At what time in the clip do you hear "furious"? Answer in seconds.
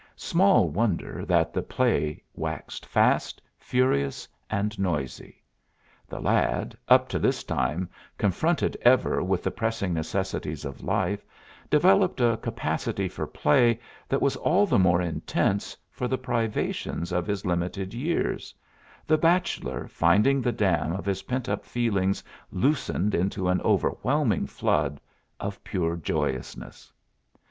3.59-4.27